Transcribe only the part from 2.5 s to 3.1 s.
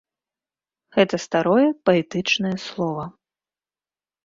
слова.